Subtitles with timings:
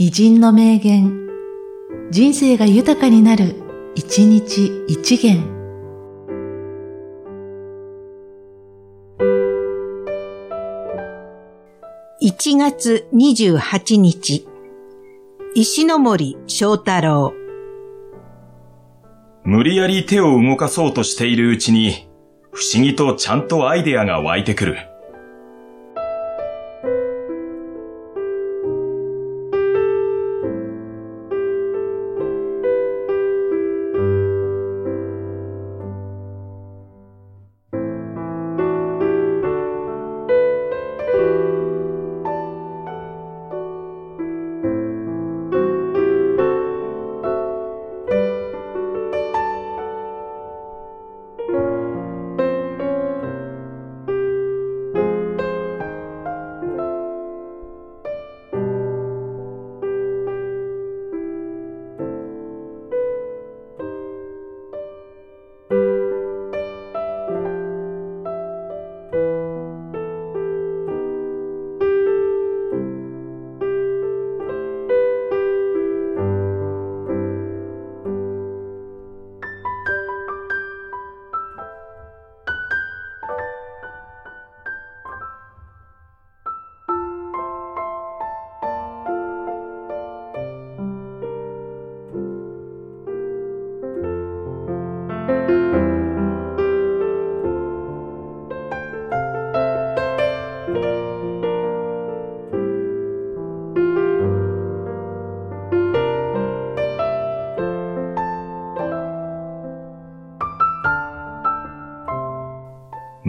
[0.00, 1.26] 偉人の名言、
[2.12, 3.56] 人生が豊かになる、
[3.96, 5.42] 一日一元。
[12.22, 14.46] 1月28日、
[15.56, 17.34] 石ノ森章太郎。
[19.42, 22.08] 無理やり手を動かそうとしているうちに、
[22.52, 24.76] 不思議とちゃんとアイデアが湧いてくる。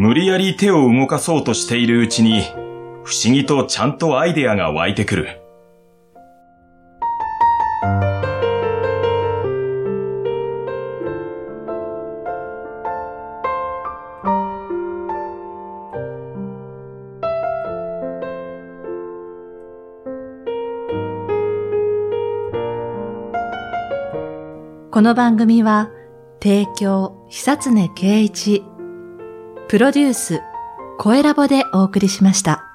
[0.02, 2.44] 無理やり手を動かそうとしているうちに、
[3.04, 5.42] 不思議とちゃんとアイデアが湧いてくる。
[24.92, 25.92] この番組は、
[26.42, 28.64] 提供、久常圭一、
[29.70, 30.42] プロデュース、
[30.98, 32.69] 声ラボでお送りしました。